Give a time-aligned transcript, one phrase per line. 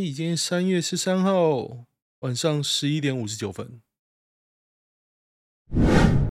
[0.00, 1.86] 已经三月十三号
[2.20, 3.82] 晚上十一点五十九分。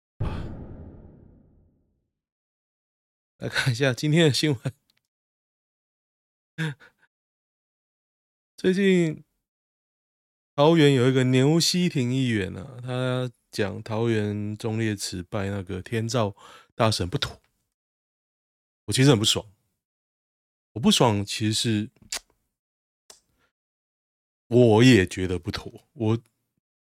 [3.38, 4.74] 来看一下今天的新闻。
[8.58, 9.24] 最近
[10.56, 16.36] 桃园有一个牛希庭议员啊，他讲桃园忠烈祠拜那个天照
[16.74, 17.40] 大神不妥，
[18.86, 19.46] 我其实很不爽。
[20.72, 21.92] 我不爽，其实是。
[24.54, 25.88] 我也觉得不妥。
[25.94, 26.20] 我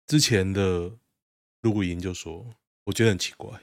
[0.05, 0.98] 之前的
[1.62, 3.62] 录音就说，我觉得很奇怪，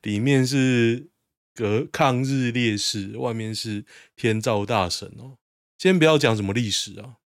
[0.00, 1.10] 里面是
[1.54, 3.84] 隔抗日烈士，外面是
[4.16, 5.36] 天照大神哦。
[5.76, 7.18] 先不要讲什么历史啊，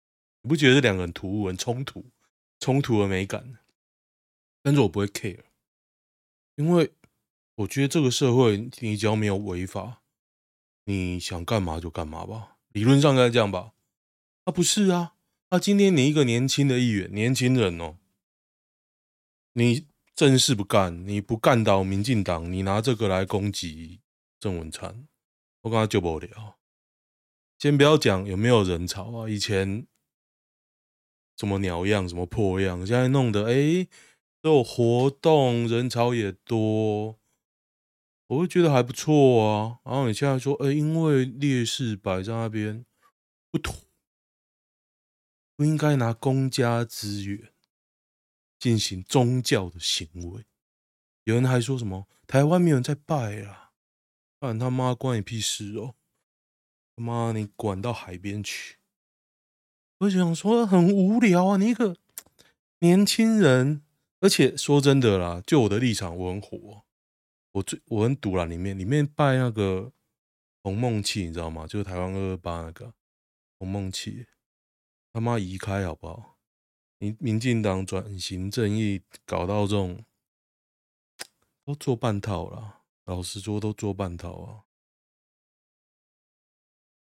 [0.40, 2.06] 你不觉得这两个人突兀、很冲突、
[2.58, 3.58] 冲突的美感？
[4.62, 5.44] 但是我不会 care，
[6.54, 6.90] 因为
[7.56, 10.02] 我觉得这个社会，你只要没有违法，
[10.86, 12.56] 你想干嘛就干嘛吧。
[12.72, 13.74] 理论上应该这样吧。
[14.46, 15.14] 啊，不是啊！
[15.48, 17.96] 啊，今天你一个年轻的议员，年轻人哦，
[19.54, 24.02] 你正事不干，你不干倒民进党，你拿这个来攻击
[24.38, 25.08] 郑文灿，
[25.62, 26.58] 我跟他就不了。
[27.58, 29.88] 先不要讲有没有人潮啊，以前
[31.36, 33.88] 什么鸟样，什么破样，现在弄得哎
[34.40, 37.18] 都有活动，人潮也多，
[38.28, 39.80] 我会觉得还不错啊。
[39.84, 42.86] 然后你现在说，哎，因为劣势摆在那边
[43.50, 43.85] 不妥。
[45.56, 47.52] 不应该拿公家资源
[48.58, 50.44] 进行宗教的行为。
[51.24, 53.72] 有人还说什么台湾没有人在拜啊？
[54.38, 55.94] 管他妈关你屁事哦！
[56.94, 58.76] 他妈你管到海边去！
[59.98, 61.96] 我想说很无聊啊，你一个
[62.80, 63.82] 年轻人，
[64.20, 66.84] 而且说真的啦，就我的立场，我很火，
[67.52, 69.92] 我最我很堵了里面里面拜那个
[70.62, 71.66] 红梦契，你知道吗？
[71.66, 72.92] 就是台湾二二八那个
[73.58, 74.26] 红梦契。
[75.16, 76.36] 他妈移开好不好？
[76.98, 80.04] 民民进党转型正义搞到这种，
[81.64, 82.82] 都做半套了。
[83.06, 84.64] 老实说，都做半套啊。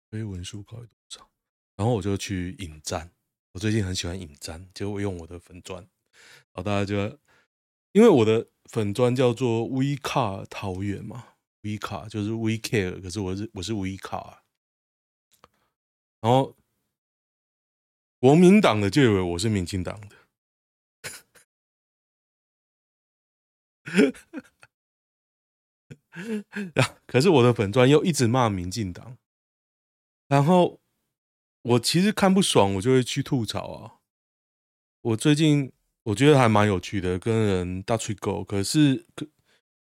[0.10, 1.30] 所以文书搞多少？
[1.78, 3.10] 然后我就去引战。
[3.54, 5.82] 我最近很喜欢引战，就会用我的粉专。
[5.82, 7.18] 然后大家就
[7.94, 11.30] 因为我的粉专叫做 We Car 桃园嘛
[11.62, 14.40] ，We Car 就是 We Care，可是我是我是 We Car。
[16.20, 16.58] 然后。
[18.22, 20.16] 国民党的就以为我是民进党的，
[27.08, 29.18] 可是我的粉专又一直骂民进党，
[30.28, 30.80] 然后
[31.64, 33.98] 我其实看不爽，我就会去吐槽啊。
[35.02, 35.72] 我最近
[36.04, 39.08] 我觉得还蛮有趣的，跟人大吹狗，可是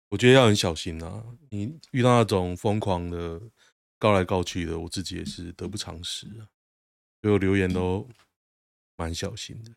[0.09, 1.25] 我觉得要很小心啊。
[1.49, 3.41] 你遇到那种疯狂的
[3.97, 6.45] 告来告去的，我自己也是得不偿失啊。
[7.21, 8.07] 所有留言都
[8.95, 9.75] 蛮小心的。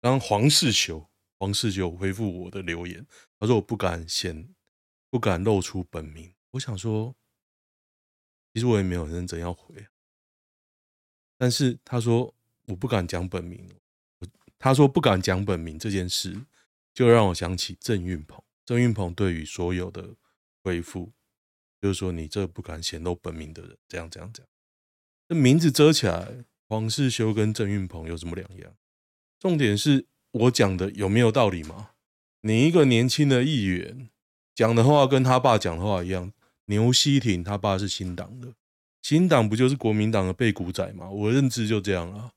[0.00, 1.08] 当黄世修，
[1.38, 3.06] 黄世修回复我的留言，
[3.38, 4.54] 他说我不敢显，
[5.10, 6.34] 不敢露出本名。
[6.50, 7.14] 我想说，
[8.52, 9.86] 其实我也没有认真要回。
[11.38, 12.34] 但是他说
[12.66, 13.68] 我不敢讲本名，
[14.58, 16.44] 他说不敢讲本名这件事，
[16.92, 18.42] 就让我想起郑运鹏。
[18.64, 20.14] 郑运鹏对于所有的
[20.62, 21.12] 回复，
[21.80, 24.48] 就是说你这不敢显露本名的人，这样这样这样，
[25.28, 26.44] 这名字遮起来。
[26.72, 28.72] 黄世修跟郑运鹏有什么两样？
[29.38, 31.90] 重点是我讲的有没有道理吗？
[32.40, 34.08] 你一个年轻的议员
[34.54, 36.32] 讲的话跟他爸讲的话一样。
[36.64, 38.54] 牛希庭他爸是新党的，
[39.02, 41.10] 新党不就是国民党的背骨仔吗？
[41.10, 42.32] 我认知就这样啊。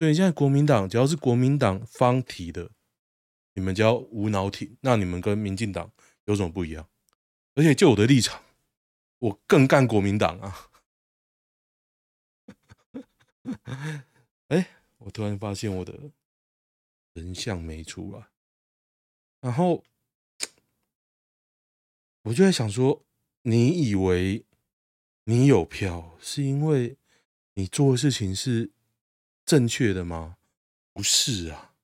[0.00, 2.68] 所以现在国民党只要是国民党方提的，
[3.54, 5.92] 你们叫无脑挺，那你们跟民进党
[6.24, 6.88] 有什么不一样？
[7.54, 8.42] 而且就我的立场，
[9.20, 10.70] 我更干国民党啊。
[14.48, 14.68] 哎，
[14.98, 16.10] 我突然发现我的
[17.14, 18.28] 人像没出来，
[19.40, 19.84] 然后
[22.22, 23.04] 我就在想说，
[23.42, 24.44] 你以为
[25.24, 26.96] 你有票是因为
[27.54, 28.70] 你做的事情是
[29.44, 30.38] 正确的吗？
[30.92, 31.74] 不是啊，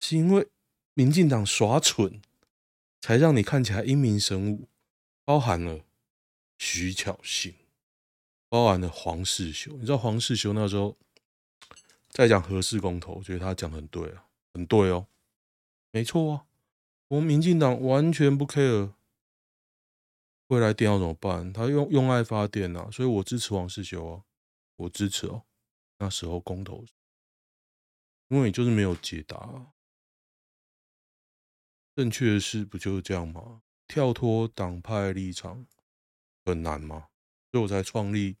[0.00, 0.48] 是因为
[0.94, 2.20] 民进党耍蠢，
[3.00, 4.68] 才让你看起来英明神武，
[5.24, 5.84] 包含了
[6.56, 7.54] 徐巧芯。
[8.48, 10.96] 包含了黄世修，你知道黄世修那时候
[12.08, 15.06] 在讲核四公投，我觉得他讲的很对啊，很对哦，
[15.90, 16.46] 没错啊，
[17.08, 18.92] 我们民进党完全不 care
[20.46, 24.24] 未来电要怎么办，他用用爱发电啊，所以我支持黄世修啊，
[24.76, 25.42] 我支持哦，
[25.98, 26.84] 那时候公投，
[28.28, 29.72] 因为你就是没有解答，
[31.94, 33.60] 正确的事不就是这样吗？
[33.86, 35.66] 跳脱党派立场
[36.44, 37.08] 很难吗？
[37.50, 38.36] 所以我才创立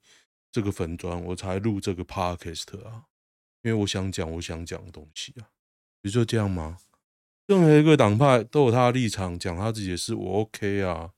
[0.50, 3.06] 这个粉专，我才录这个 podcast 啊，
[3.62, 5.50] 因为我想讲我想讲的东西啊，
[6.02, 6.78] 不就这样吗？
[7.46, 11.14] 任何一个党派都有他的立场，讲他自己的事，我 OK 啊。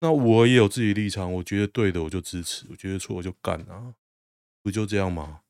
[0.00, 3.94] 那我也有自己的立场，我觉得对的我就支持，我觉得错我就干啊，
[4.62, 5.42] 不就这样吗？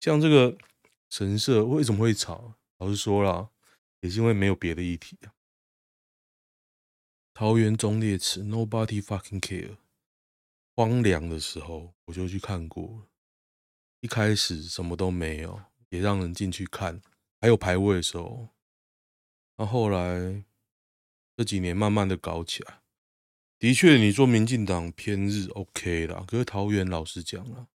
[0.00, 0.56] 像这个
[1.10, 2.54] 神社为什么会吵？
[2.78, 3.50] 老实说啦，
[4.00, 5.34] 也是因为没有别的议题啊。
[7.34, 9.76] 桃园中烈祠，Nobody fucking care。
[10.78, 13.08] 荒凉的时候我就去看过，
[13.98, 17.02] 一开始什么都没有，也让人进去看，
[17.40, 18.50] 还有排位的时候。
[19.56, 20.44] 那后来
[21.36, 22.80] 这几年慢慢的搞起来，
[23.58, 27.66] 的确你说民进党偏日 OK 啦，可是桃园老实讲啊，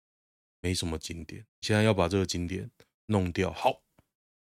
[0.61, 1.45] 没什么景点。
[1.61, 2.71] 现在要把这个景点
[3.07, 3.83] 弄掉，好，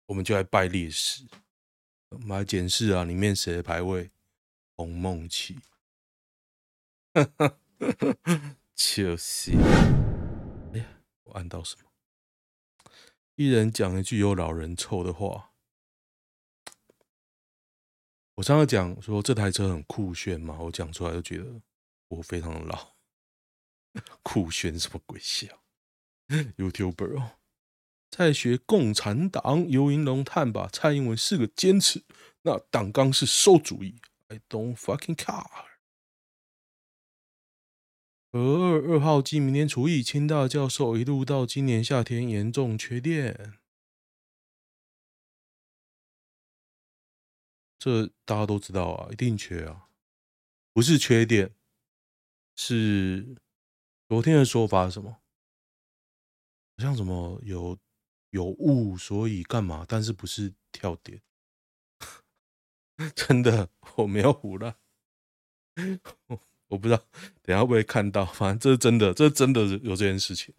[0.08, 1.28] 我们就来拜烈士，
[2.10, 4.10] 我们来检视啊，里面谁的排位？
[4.76, 5.60] 洪孟起，
[7.14, 7.60] 哈哈，
[8.76, 9.52] 就是，
[10.74, 10.86] 哎呀，
[11.24, 11.84] 我按到什么？
[13.36, 15.52] 一人讲一句有老人臭的话。
[18.36, 21.62] 我上次讲说这台车很酷炫嘛，我讲出来就觉得
[22.10, 22.96] 我非常老。
[24.22, 25.48] 酷炫什么鬼笑
[26.28, 27.32] ？YouTuber 哦，
[28.12, 32.04] 在学共产党，游盈隆叹吧，蔡英文是个坚持，
[32.44, 34.00] 那党纲是馊主意。
[34.28, 35.48] I don't fucking care。
[38.38, 43.58] 核二二号机明天除役，清大教授一路到今年夏天严重缺电。
[47.80, 49.90] 这大家都知道啊，一定缺啊，
[50.72, 51.56] 不是缺电，
[52.56, 53.36] 是
[54.08, 55.14] 昨天的说法是什么？
[56.78, 57.80] 好像什么有
[58.30, 59.84] 有雾，所以干嘛？
[59.90, 61.20] 但是不是跳电？
[63.16, 64.78] 真的，我没有唬烂，
[66.68, 67.04] 我不知道，
[67.42, 68.26] 等下会不会看到？
[68.26, 70.54] 反正这是真的，这是真的有这件事情。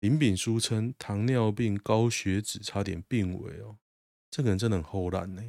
[0.00, 3.76] 林炳书称糖尿病、高血脂差点病危哦，
[4.30, 5.42] 这个人真的很厚烂呢。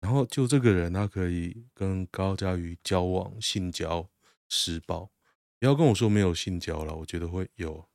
[0.00, 4.08] 然后就这个人，他可以跟高嘉瑜交往、性交、
[4.48, 5.10] 施暴，
[5.58, 7.88] 不要跟我说没有性交了，我觉得会有，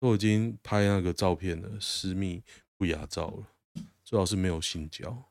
[0.00, 2.42] 都已经拍那个照片了，私密
[2.76, 3.46] 不雅照了，
[4.02, 5.30] 最好是没有性交，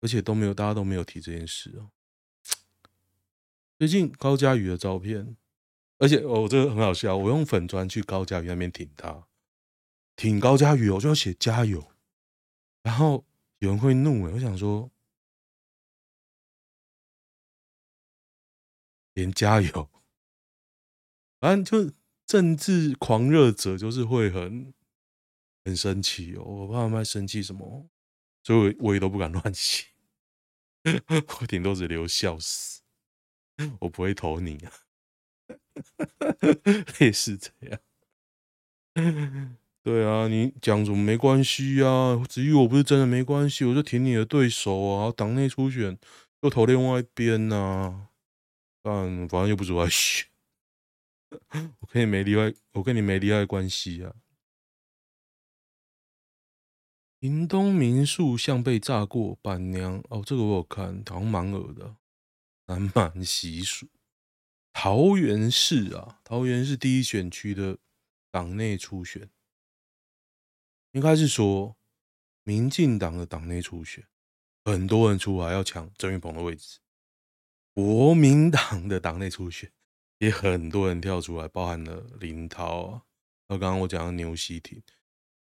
[0.00, 1.90] 而且都没有，大家都没有提这件事哦。
[3.78, 5.36] 最近高嘉瑜的照片，
[5.98, 9.26] 而且哦，这个很好笑，我用粉砖去高嘉瑜那边挺他，
[10.16, 11.92] 挺高嘉瑜，我就要写加油，
[12.82, 13.24] 然后
[13.58, 14.90] 有人会怒，我想说。
[19.14, 19.88] 连加油，
[21.38, 21.94] 反正就
[22.26, 24.74] 政治狂热者就是会很
[25.64, 26.42] 很生气哦。
[26.42, 27.88] 我怕他们生气什么，
[28.42, 29.86] 所以我我也都不敢乱写，
[31.40, 32.82] 我顶多只留笑死，
[33.80, 34.72] 我不会投你啊，
[37.00, 37.80] 类似这样。
[39.82, 42.24] 对啊，你讲什么没关系啊？
[42.28, 45.12] 至于我不是真的没关系，我就挺你的对手啊。
[45.14, 45.98] 党内初选
[46.42, 48.08] 又投另外一边呐、啊。
[48.82, 50.28] 但反正又不是我选，
[51.80, 54.14] 我跟你没利外，我跟你没利害关系啊。
[57.18, 61.96] 屏东民宿像被炸过，板娘哦，这个我有看，好像蛮恶的。
[62.66, 63.88] 南蛮习俗，
[64.72, 67.78] 桃园市啊，桃园市第一选区的
[68.30, 69.28] 党内初选，
[70.92, 71.76] 应该是说
[72.42, 74.06] 民进党的党内初选，
[74.64, 76.78] 很多人出来要抢郑运鹏的位置。
[77.74, 79.70] 国民党的党内初选
[80.18, 83.02] 也很多人跳出来，包含了林涛啊，
[83.48, 84.82] 那刚刚我讲的牛烯婷，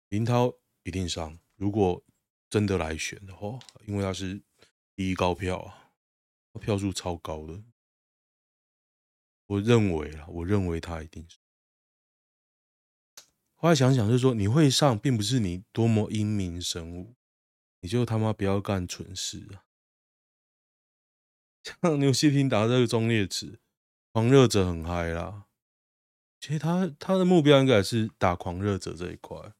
[0.08, 0.52] 林涛
[0.82, 1.38] 一定上。
[1.54, 2.02] 如果
[2.50, 4.42] 真的来选的话，因为他是
[4.94, 5.85] 第一高票啊，
[6.56, 7.62] 票数超高的。
[9.46, 11.38] 我认为啊，我认为他一定是。
[13.54, 17.14] 后来想想，就是说你会上，并不是你多么英明神武，
[17.80, 19.64] 你就他妈不要干蠢事啊。
[21.82, 23.60] 像牛烯婷打这个忠烈祠，
[24.12, 25.46] 狂热者很嗨啦。
[26.38, 29.54] 其实他他的目标应该是打狂热者这一块，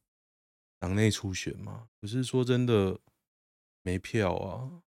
[0.79, 1.89] 党内初选嘛。
[2.01, 3.01] 可是说真的，
[3.83, 4.83] 没票啊，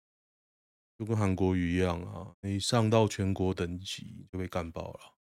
[0.98, 5.16] 就跟韩国瑜一样啊，你上到全国等级就被干爆了，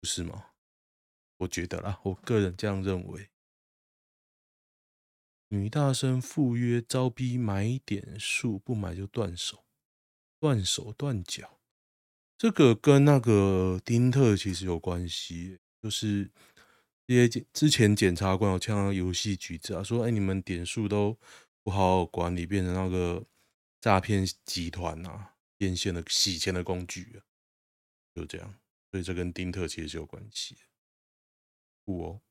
[0.00, 0.46] 不是吗？
[1.38, 3.28] 我觉得啦，我个人这样认为。
[5.48, 9.64] 女大生赴约招逼买点数，不买就断手。
[10.40, 11.58] 断手断脚，
[12.36, 16.30] 这个跟那个丁特其实有关系，就是
[17.06, 21.18] 这些之前检察官有呛游戏局子啊，说哎、你们点数都
[21.62, 23.24] 不好好管理，变成那个
[23.84, 27.26] 诈骗集团啊，变现的洗钱的工具啊，
[28.14, 28.58] 就这样，
[28.90, 30.56] 所以这跟丁特其实是有关系。
[31.84, 32.22] 不哦，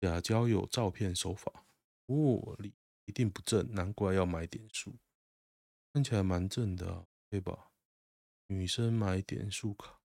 [0.00, 1.68] 假交友照片手法
[2.06, 2.58] 哦，
[3.04, 4.96] 一定不正，难怪要买点数。
[5.92, 7.70] 看起来蛮正的啊，对吧？
[8.48, 10.00] 女生买点数卡，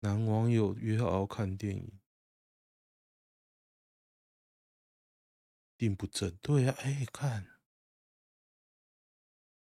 [0.00, 2.00] 男网友约好看电影，
[5.76, 6.36] 定不正。
[6.38, 7.59] 对呀，哎，看，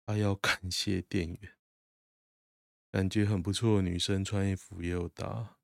[0.06, 1.56] 他要感谢店员，
[2.92, 3.82] 感觉很不错。
[3.82, 5.58] 女生穿衣服也有搭，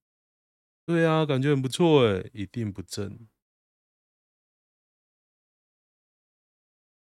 [0.85, 3.29] 对啊，感觉很不错哎，一定不正。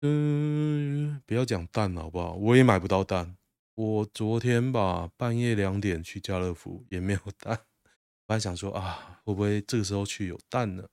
[0.03, 2.35] 嗯，不要讲蛋好不好？
[2.35, 3.37] 我也买不到蛋。
[3.75, 7.67] 我昨天吧，半夜两点去家乐福也没有蛋。
[8.27, 10.89] 我还想说啊，会不会这个时候去有蛋呢？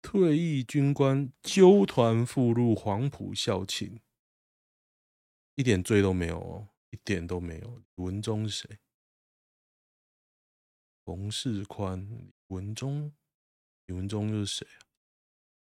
[0.00, 4.00] 退役军官纠团赴陆黄埔校庆，
[5.54, 7.82] 一点罪都没有哦，一点都没有。
[7.96, 8.78] 文忠是谁？
[11.04, 13.12] 冯世宽、李文忠，
[13.86, 14.86] 李文忠又是谁啊？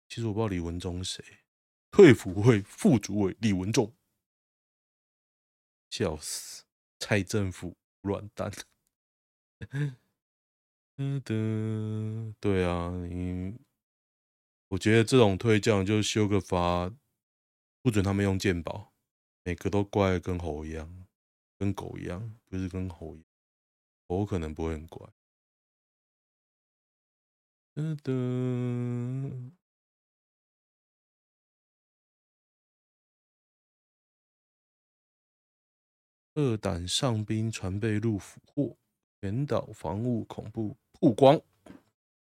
[0.08, 1.38] 其实我不知道李文忠是谁，
[1.90, 3.92] 退辅会副主委李文忠，
[5.90, 6.64] 笑死！
[7.00, 8.50] 蔡政府软蛋。
[10.96, 13.58] 嗯的，对啊，你，
[14.68, 16.94] 我觉得这种退将就修个法，
[17.82, 18.93] 不准他们用鉴宝，
[19.44, 21.06] 每个都乖跟猴一样，
[21.58, 23.26] 跟狗一样，不是跟猴一样，
[24.08, 25.06] 猴可能不会很乖。
[27.74, 29.52] 嗯的。
[36.36, 38.76] 二胆上兵船被陆俘获，
[39.20, 41.40] 全岛防务恐怖曝光，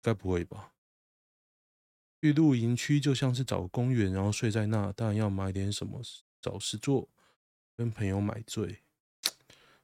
[0.01, 0.75] 该不会吧？
[2.21, 6.03] 去露营区就像是找公园，然后睡在那，当然要买点什么
[6.41, 7.09] 找事做，
[7.77, 8.83] 跟朋友买醉。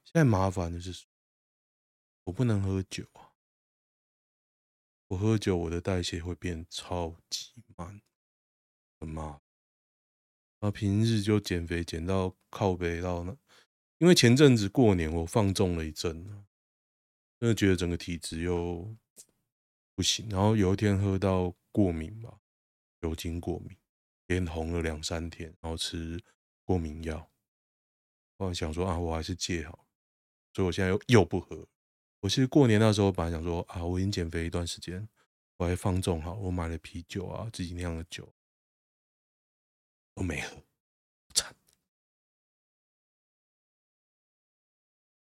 [0.03, 1.05] 现在麻烦的是，
[2.25, 3.33] 我不能喝酒啊！
[5.07, 8.01] 我喝酒，我的代谢会变超级慢，
[8.99, 9.41] 很麻烦。
[10.59, 13.35] 那平日就减肥减到靠北到那。
[13.99, 16.25] 因为前阵子过年我放纵了一阵，
[17.39, 18.95] 真的觉得整个体质又
[19.95, 22.39] 不行，然后有一天喝到过敏吧，
[23.01, 23.77] 酒精过敏，
[24.27, 26.21] 脸红了两三天，然后吃
[26.63, 27.29] 过敏药。
[28.37, 29.85] 我想说啊，我还是戒好，
[30.53, 31.67] 所以我现在又又不喝。
[32.21, 35.07] 我其实过年那时候本来想说啊，我已经减肥一段时间，
[35.57, 38.33] 我还放纵好，我买了啤酒啊，自己酿的酒
[40.15, 40.63] 都没喝。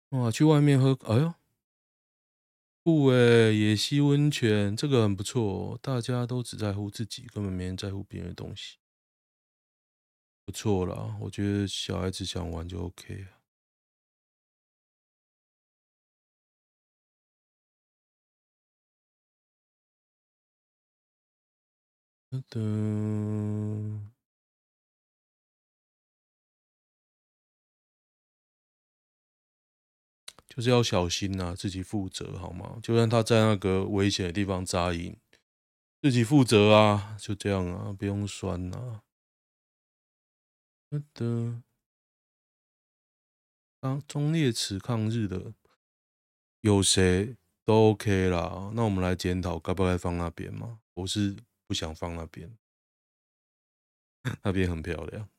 [0.09, 1.33] 哇，去外面喝，哎呦，
[2.83, 8.77] 不诶，野溪温泉这个很不错，大家都只在乎自己，根本没人在乎别人的东西，
[10.47, 13.35] 不错啦，我觉得小孩子想玩就 OK 啊。
[30.49, 32.77] 就是要小心呐、啊，自己负责好吗？
[32.81, 35.15] 就算他在那个危险的地方扎营，
[36.01, 38.77] 自己负责啊，就这样啊，不用酸呐。
[38.77, 39.14] 好
[41.13, 41.61] 的，
[43.79, 45.53] 当忠烈祠抗日的
[46.61, 48.71] 有谁都 OK 啦。
[48.73, 50.79] 那我们来检讨该不该放那边嘛？
[50.93, 51.35] 我是
[51.67, 52.57] 不想放那边，
[54.43, 55.29] 那边很漂亮。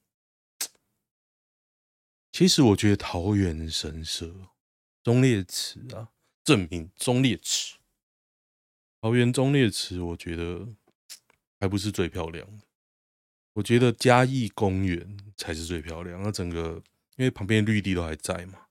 [2.32, 4.50] 其实我觉得桃园神社。
[5.02, 7.76] 忠烈祠啊，正名忠烈祠。
[9.00, 10.66] 桃园忠烈祠，我觉得
[11.60, 12.65] 还不是最漂亮的。
[13.56, 16.22] 我觉得嘉义公园才是最漂亮。
[16.22, 16.82] 那整个
[17.16, 18.66] 因为旁边绿地都还在嘛，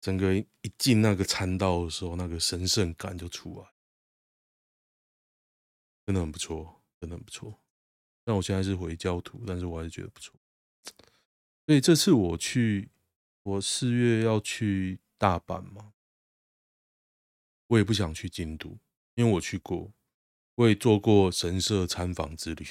[0.00, 3.68] 整个一进那个参道的时候，那个神圣感就出来，
[6.04, 7.60] 真的很不错，真的很不错。
[8.24, 10.34] 但我现在是回教徒，但是我还是觉得不错。
[11.66, 12.90] 所以这次我去，
[13.42, 14.98] 我四月要去。
[15.18, 15.94] 大阪嘛？
[17.68, 18.78] 我也不想去京都，
[19.14, 19.94] 因为我去过，
[20.56, 22.66] 我也做过神社参访之旅，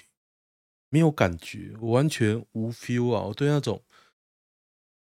[0.90, 3.24] 没有感觉，我完全无 feel 啊！
[3.24, 3.84] 我对那种，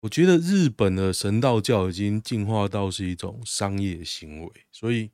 [0.01, 5.11] 我觉得日本的神道教已经进化到是一种商业行为，所以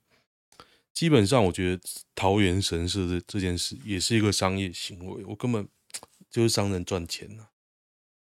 [0.93, 1.83] 基本上我觉得
[2.15, 5.67] 桃园神社的这件事也是一个商业行为，我根本
[6.29, 7.47] 就是商人赚钱呐，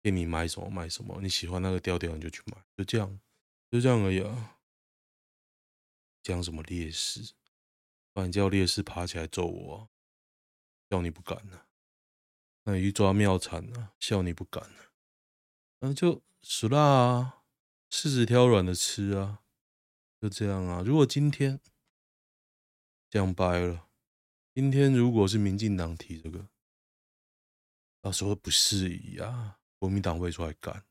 [0.02, 3.18] 给你买什么买什么，你喜欢那个调调你就去买，就这样。
[3.68, 4.58] 就这样而已啊！
[6.22, 7.32] 讲什么烈士？
[8.12, 9.88] 不然叫烈士爬起来揍我啊，
[10.88, 11.65] 笑你不敢呢、啊。
[12.66, 14.90] 那你去抓庙产啊，笑你不敢、啊。
[15.78, 17.44] 那就死啦！
[17.88, 19.44] 柿子挑软的吃啊，
[20.20, 20.82] 就这样啊。
[20.84, 21.60] 如果今天
[23.08, 23.86] 讲白了，
[24.52, 26.48] 今天如果是民进党提这个，
[28.02, 30.84] 到时候不适宜啊，国民党会出来干，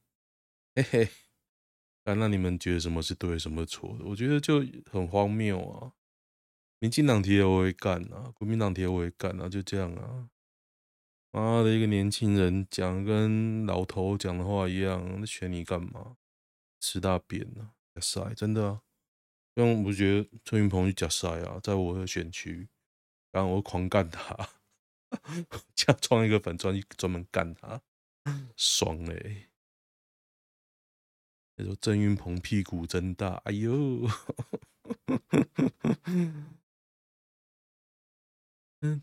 [0.76, 1.10] 嘿嘿。
[2.06, 4.06] 那你们觉得什么是对，什么错的？
[4.06, 5.92] 我觉得就很荒谬啊。
[6.80, 10.30] 民进党提的我会干啊，国民党提的我会干啊，就这样啊。
[11.36, 16.16] 妈的，一个年轻人讲跟老头讲的话一样，那选你干嘛？
[16.80, 17.72] 吃大便呢？
[17.94, 18.82] 假赛，真的啊！
[19.56, 22.70] 因为我觉得陈云鹏去假赛啊，在我的选区，
[23.34, 24.50] 然后我狂干他，
[25.76, 27.82] 这样创一个粉专专门干他，
[28.56, 29.50] 爽嘞、欸！
[31.58, 34.08] 那说郑云鹏屁股真大，哎呦！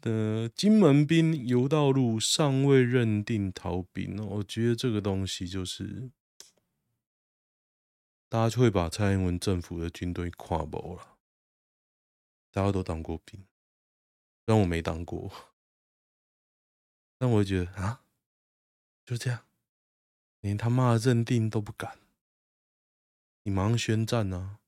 [0.00, 6.10] 的金门兵游道路尚未认定逃兵，我觉得这个东西就是，
[8.28, 11.18] 大家就会把蔡英文政府的军队看薄了。
[12.50, 13.46] 大家都当过兵，
[14.44, 15.32] 虽然我没当过，
[17.18, 18.04] 但我觉得啊，
[19.06, 19.46] 就这样，
[20.40, 21.98] 连他妈的认定都不敢，
[23.42, 24.60] 你忙宣战啊！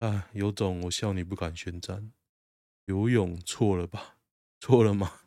[0.00, 2.12] 啊，有种我笑你不敢宣战。
[2.86, 4.16] 游泳错了吧？
[4.60, 5.20] 错了吗？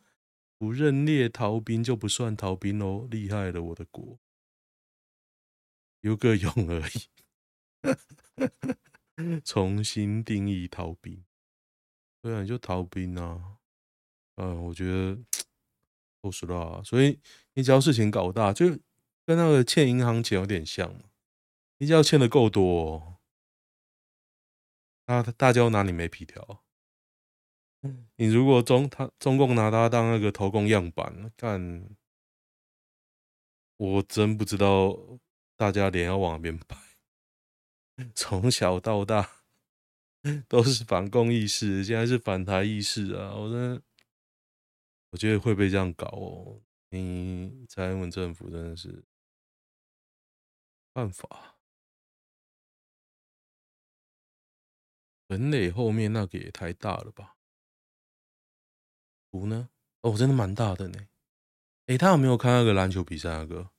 [0.57, 4.19] 不认列逃兵就不算逃兵哦，厉害了我的国！
[6.01, 7.09] 游个泳而已，
[9.43, 11.23] 重新定义逃兵。
[12.21, 13.57] 对啊，就逃兵啊！
[14.35, 15.19] 嗯，我觉得
[16.21, 16.81] 都是啦。
[16.83, 17.19] 所以
[17.53, 18.67] 你只要事情搞大，就
[19.25, 21.01] 跟那个欠银行钱有点像。
[21.77, 23.19] 你只要欠的够多，
[25.07, 26.64] 那大家拿你没皮条。
[28.15, 31.89] 你如果中他中共拿他当那个投共样板，干，
[33.77, 34.97] 我真不知道
[35.55, 36.77] 大家脸要往哪边摆。
[38.13, 39.43] 从小到大
[40.47, 43.33] 都是反共意识，现在是反台意识啊！
[43.35, 43.81] 我真的，
[45.11, 46.61] 我觉得会被这样搞哦。
[46.89, 49.03] 你蔡英文政府真的是
[50.93, 51.57] 办法。
[55.27, 57.34] 本垒后面那个也太大了吧？
[59.35, 59.67] 图呢？
[60.01, 60.99] 哦，真的蛮大的呢。
[61.87, 63.29] 哎，他有没有看那个篮球比赛？
[63.29, 63.69] 那个，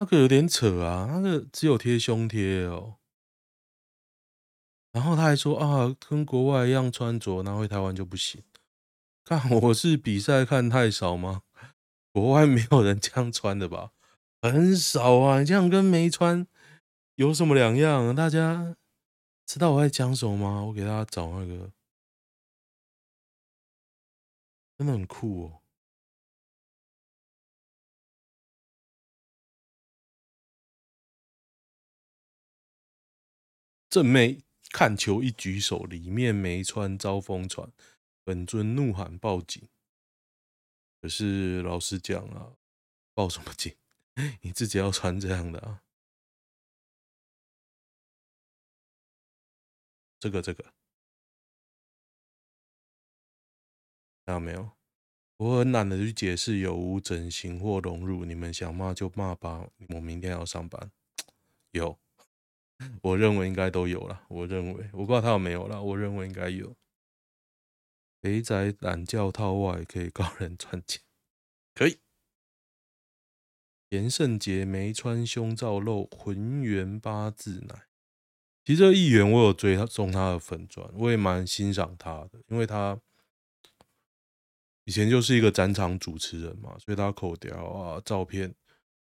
[0.00, 1.08] 那个有点扯啊。
[1.12, 2.96] 那个只有贴胸贴哦。
[4.92, 8.42] 然后他还说啊，跟国外一样穿着，拿回台湾就不行。
[9.24, 11.42] 看我是比赛看太少吗？
[12.12, 13.92] 国外没有人这样穿的吧？
[14.42, 15.40] 很少啊。
[15.40, 16.46] 你这样跟没穿
[17.14, 18.14] 有什么两样？
[18.14, 18.76] 大家
[19.46, 20.64] 知道我在讲什么吗？
[20.64, 21.70] 我给大家找那个。
[24.76, 25.62] 真的很酷哦！
[33.88, 37.70] 正妹看球一举手，里面没穿遭疯传，
[38.24, 39.68] 本尊怒喊报警。
[41.00, 42.56] 可是老实讲啊，
[43.14, 43.76] 报什么警？
[44.42, 45.84] 你自己要穿这样的啊？
[50.18, 50.74] 这个，这个。
[54.24, 54.70] 看到没有？
[55.36, 59.68] 我很懒得去解释有无整形或隆乳，你们想骂就骂吧。
[59.88, 60.92] 我明天要上班，
[61.72, 61.98] 有，
[63.02, 64.24] 我认为应该都有了。
[64.28, 65.82] 我认为，我不知道他有没有了。
[65.82, 66.76] 我认为应该有。
[68.22, 71.02] 肥仔懒觉套外可以高人赚钱，
[71.74, 71.98] 可以。
[73.90, 77.86] 严胜杰没穿胸罩露浑圆八字奶。
[78.64, 83.00] 其实这议员我有追他，送他的粉钻，我也蛮欣赏他的，因为他。
[84.84, 88.54] 以前就是一个展场主持人嘛，所以他口条啊、照片，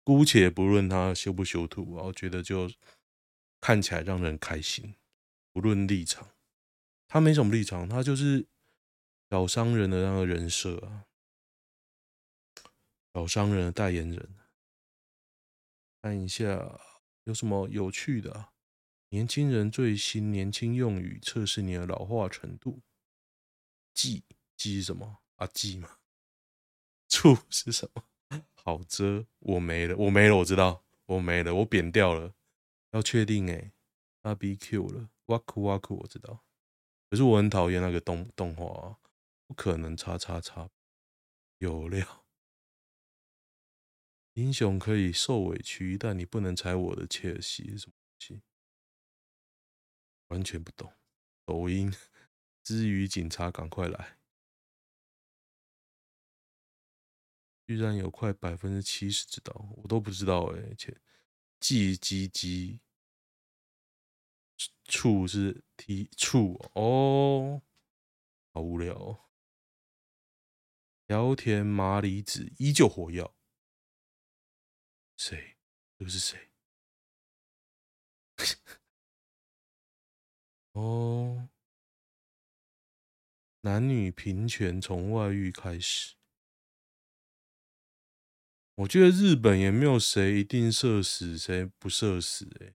[0.05, 2.71] 姑且不论他修不修图，我觉得就
[3.61, 4.95] 看起来让人开心。
[5.53, 6.29] 不论立场，
[7.09, 8.47] 他没什么立场，他就是
[9.31, 11.07] 小商人的那个人设啊，
[13.15, 14.37] 小商人的代言人。
[16.03, 16.81] 看一下
[17.25, 18.51] 有什么有趣的？
[19.09, 22.81] 年轻人最新年轻用语测试你的老化程度。
[23.93, 24.23] 记
[24.57, 25.19] 记什么？
[25.41, 25.99] 阿记吗？
[27.09, 28.05] 醋是什么？
[28.55, 32.35] 好遮，我没了，我没了，我知道，我没了，我扁掉了。
[32.91, 33.73] 要确定哎、欸，
[34.23, 36.45] 阿 BQ 了，哇酷哇酷，我知道。
[37.09, 38.99] 可是我很讨厌那个动动画、啊，
[39.47, 40.71] 不可能叉叉叉
[41.59, 42.27] 有料。
[44.35, 48.43] 英雄可以受委屈，但你不能踩我的切尔西什么东西？
[50.29, 50.93] 完全不懂。
[51.47, 51.93] 抖音
[52.63, 54.20] 之于警察，赶快来！
[57.71, 61.01] 居然有快百分之七十知道，我都不知道哎、欸，切，
[61.61, 62.81] 记鸡鸡，
[64.87, 67.63] 处是 T 处哦，
[68.53, 69.21] 好无聊哦。
[71.07, 73.37] 条田麻里子依旧火药。
[75.17, 75.57] 谁？
[75.97, 76.51] 这是谁？
[80.73, 81.49] 哦，
[83.61, 86.17] 男女平权从外遇开始。
[88.81, 92.49] 我觉得日本也没有谁一定社死，谁不社死。
[92.61, 92.75] 哎，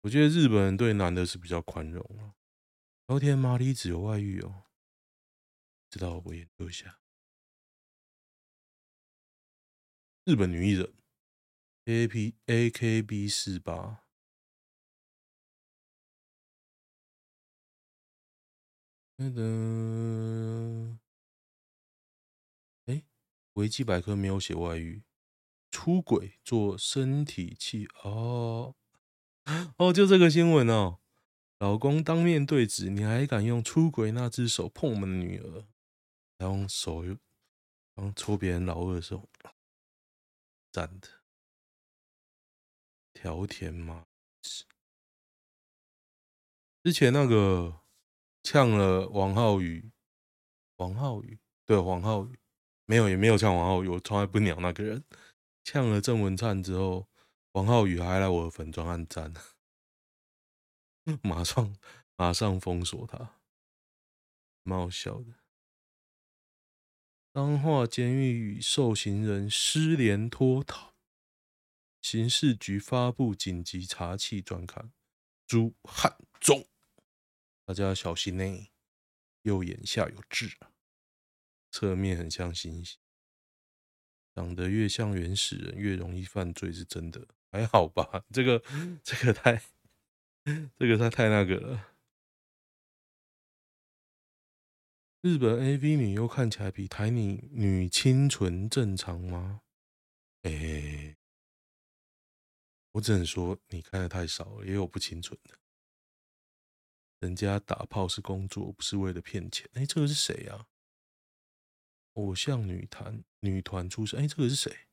[0.00, 2.34] 我觉得日本人对男的是比较宽容啊。
[3.06, 4.64] 条田麻里子有外遇哦，
[5.88, 6.98] 知道我研究一下。
[10.24, 10.92] 日本女艺人
[11.84, 14.02] ，A P A K B 四八。
[19.16, 20.98] 噔噔，
[22.86, 23.04] 哎，
[23.52, 25.04] 维基百科没有写外遇。
[25.70, 28.74] 出轨做身体器哦
[29.78, 30.98] 哦，就这个新闻哦，
[31.58, 35.64] 老公当面对质，你还敢用出轨那只手碰我们的女儿？
[36.38, 37.16] 还用手又
[37.94, 39.28] 刚戳别人老二的时候，
[40.72, 41.08] 赞的。
[43.12, 44.48] 条田麻里，
[46.82, 47.80] 之前那个
[48.42, 49.90] 呛了王浩宇，
[50.76, 52.38] 王浩宇对王浩宇
[52.86, 55.04] 没有也没有呛王浩宇，我从来不鸟那个人。
[55.72, 57.08] 呛了郑文灿之后，
[57.52, 59.32] 王浩宇还来我的粉专按赞，
[61.22, 61.76] 马上
[62.16, 63.38] 马上封锁他，
[64.64, 65.34] 蛮好笑的。
[67.32, 70.96] 彰化监狱与受刑人失联脱逃，
[72.02, 74.92] 刑事局发布紧急查缉专刊，
[75.46, 76.66] 朱汉忠，
[77.64, 78.72] 大家小心呢、欸，
[79.42, 80.58] 右眼下有痣，
[81.70, 82.99] 侧面很像星星。
[84.40, 87.28] 长得越像原始人，越容易犯罪，是真的？
[87.52, 88.58] 还好吧，这个
[89.02, 89.60] 这个太
[90.78, 91.88] 这个太太那个了。
[95.20, 99.60] 日本 AV 女优看起来比台女女清纯正常吗？
[100.44, 101.16] 哎、欸，
[102.92, 105.58] 我只能说你看的太少了，也有不清纯的。
[107.18, 109.68] 人家打炮是工作，不是为了骗钱。
[109.74, 110.66] 哎、欸，这个是谁啊？
[112.14, 114.86] 偶像女团女团出身，哎，这个是谁？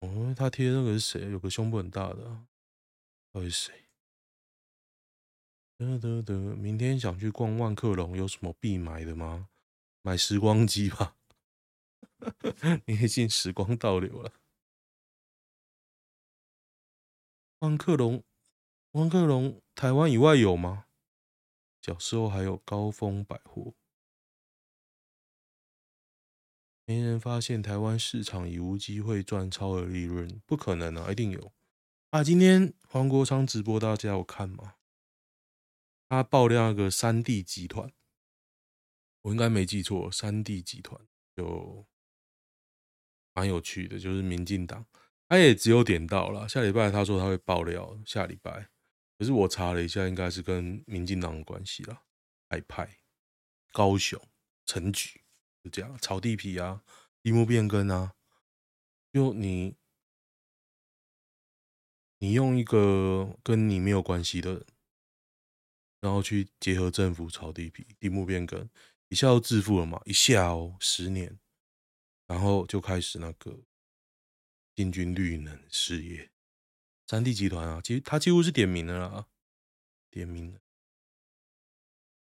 [0.00, 1.30] 哦，他贴那个是谁？
[1.30, 2.46] 有个胸部很大的，
[3.32, 3.84] 到底是谁？
[5.78, 9.48] 得得得，明天想去逛万客隆，有什么必买的吗？
[10.02, 11.16] 买时光机吧，
[12.86, 14.32] 你已经时光倒流了。
[17.60, 18.22] 万客隆，
[18.92, 20.86] 万客隆，台湾以外有吗？
[21.82, 23.74] 小时候还有高峰百货，
[26.90, 31.52] 没人发现台湾市场已无机会赚超额利润，不可能啊，一定有
[32.10, 32.24] 啊！
[32.24, 34.74] 今天黄国昌直播，大家有看吗？
[36.08, 37.92] 他爆料那个三 D 集团，
[39.22, 41.00] 我应该没记错，三 D 集团
[41.36, 41.86] 就
[43.34, 44.84] 蛮有趣的，就是民进党，
[45.28, 48.68] 他也只有点到了，下礼拜他说他会爆料，下礼拜。
[49.16, 52.02] 可是我查了一下，应该是跟民进党有关系啦。
[52.48, 52.98] 海派、
[53.70, 54.20] 高雄、
[54.66, 55.20] 陈举
[55.62, 56.82] 就这样，炒地皮啊，
[57.22, 58.14] 地目变更啊，
[59.12, 59.76] 就你，
[62.18, 64.66] 你用一个跟你没有关系的人，
[66.00, 68.68] 然后去结合政府炒地皮、地目变更，
[69.08, 70.00] 一下就致富了嘛？
[70.06, 71.38] 一下哦，十年，
[72.26, 73.60] 然后就开始那个
[74.74, 76.30] 进军绿能事业。
[77.06, 79.26] 三 D 集团啊，其实他几乎是点名了啦，
[80.10, 80.60] 点名的。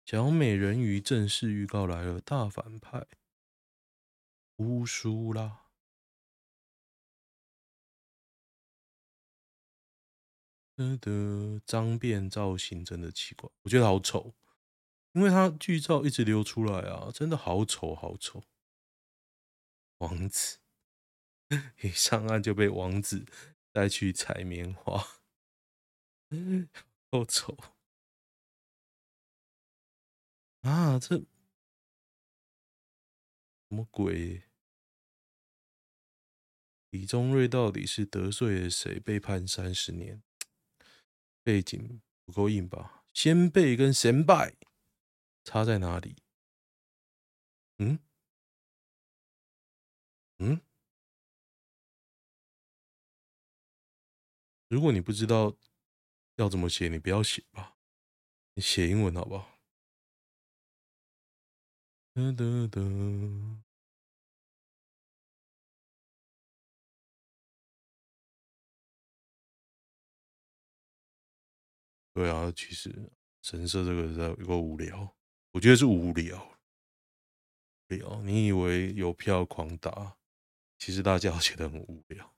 [0.06, 3.08] 小美人鱼正式预告来了，大反派
[4.58, 5.66] 乌苏拉。
[10.76, 14.32] 的的脏辫造型真的奇怪，我觉得好丑，
[15.10, 18.44] 因为他剧照一直流出来啊，真的好丑好丑。
[19.98, 20.60] 王子
[21.82, 23.26] 一上岸就被王子。
[23.72, 25.06] 带去采棉花，
[27.12, 27.75] 好丑
[30.66, 30.98] 啊！
[30.98, 31.26] 这什
[33.68, 34.42] 么鬼？
[36.90, 38.98] 李宗瑞到底是得罪了谁？
[38.98, 40.22] 被判三十年，
[41.42, 43.04] 背景不够硬吧？
[43.12, 44.56] 先辈跟先辈
[45.44, 46.16] 差在哪里？
[47.78, 48.00] 嗯
[50.38, 50.60] 嗯。
[54.68, 55.56] 如果你不知道
[56.36, 57.76] 要怎么写，你不要写吧，
[58.54, 59.55] 你写英文好不好？
[72.14, 75.14] 对啊，其实神社这个在够无聊，
[75.52, 76.58] 我觉得是无聊。
[77.88, 80.16] 聊你以为有票狂打，
[80.78, 82.34] 其实大家觉得很无聊。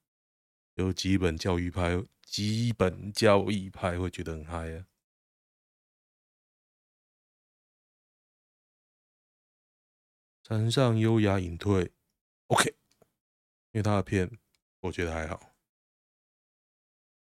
[0.74, 4.86] 有基本教育派，基本教育派会觉得很嗨啊。
[10.48, 11.92] 山上优雅隐退
[12.46, 12.70] ，OK，
[13.72, 14.38] 因为他的片
[14.80, 15.54] 我觉得还好。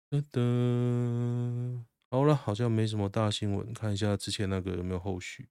[0.09, 5.51] 噔噔，好了，好像没什么大新闻，看一下之前那个有没有后续。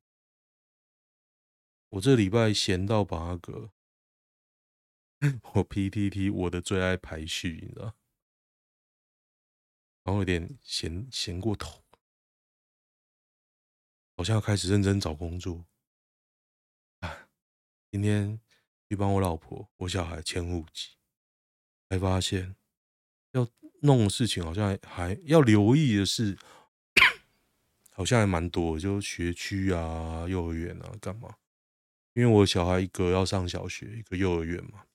[1.89, 3.71] 我这礼拜闲到八个，
[5.53, 7.95] 我 PTT 我的最爱排序，你知道，
[10.03, 11.83] 然后有点闲闲过头，
[14.17, 15.67] 好像要开始认真找工作。
[17.91, 18.39] 今天
[18.89, 20.95] 去帮我老婆、我小孩迁户籍，
[21.89, 22.55] 才发现
[23.33, 23.47] 要。
[23.83, 26.37] 弄的事情好像还，还要留意的是，
[27.89, 31.37] 好像还蛮多，就学区啊、幼儿园啊，干嘛？
[32.13, 34.85] 因为我小孩一个要上小学，一个幼儿园嘛，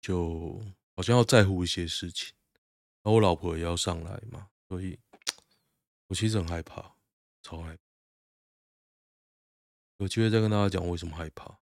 [0.00, 0.62] 就
[0.94, 2.32] 好像要在乎一些事情。
[3.02, 5.00] 然后我老婆也要上来嘛，所以
[6.06, 6.94] 我其实很害怕，
[7.42, 7.87] 超害怕。
[9.98, 11.58] 有机会再跟大家讲为什么害怕，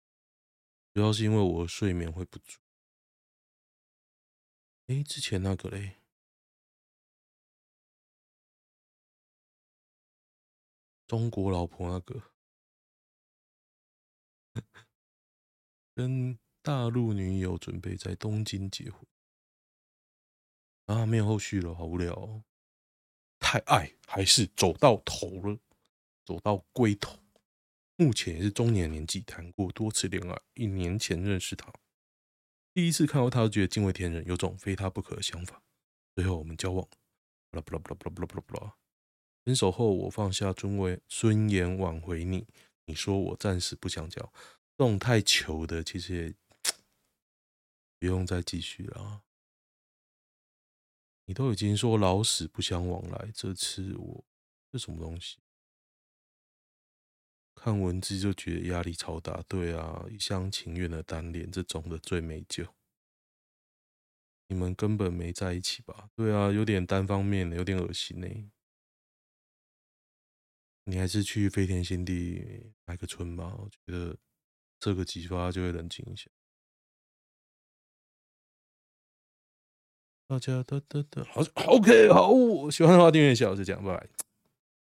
[0.93, 2.60] 主要是因为我睡眠会不足。
[4.88, 6.02] 哎，之前那个嘞，
[11.08, 12.24] 中国老婆那个，
[15.93, 19.06] 跟大陆女友准备在东京结婚
[20.88, 22.43] 啊，没有后续了，好无聊哦。
[23.39, 25.60] 太爱还是走到头了，
[26.26, 27.22] 走到归头。
[27.95, 31.71] 目前也是中年年纪，谈过多次恋爱，一年前认识他。
[32.73, 35.62] 第一次看到他，就觉得惊为天人，有种非他不可的想法。
[36.15, 36.88] 最后我们交往，
[37.51, 38.75] 巴拉巴拉巴拉巴拉巴拉巴拉。
[39.45, 42.47] 分手后，我放下尊威尊严挽回你。
[42.86, 44.21] 你说我暂时不想交，
[44.77, 46.34] 这种太糗的，其实也
[47.99, 49.21] 不用再继续了。
[51.25, 54.23] 你都已经说老死不相往来，这次我
[54.71, 55.38] 这什么东西？
[57.63, 62.65] 看文字就觉得压力超大，对啊，一厢情愿的单恋这种的最没救。
[64.47, 66.10] 你们根本没在一起吧？
[66.13, 68.28] 对啊，有点单方面的，有点恶心呢。
[70.84, 74.17] 你还是去飞天新地买个春吧，我觉得
[74.82, 76.30] 这个激发就会冷静一下。
[80.28, 84.10] 大家的的的，好，OK，好，喜欢的话订阅一下，我是这样，拜拜。